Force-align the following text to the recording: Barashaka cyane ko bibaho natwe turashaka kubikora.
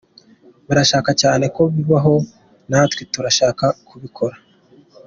Barashaka 0.67 1.09
cyane 1.21 1.45
ko 1.55 1.61
bibaho 1.75 2.15
natwe 2.69 3.01
turashaka 3.13 3.65
kubikora. 3.87 4.35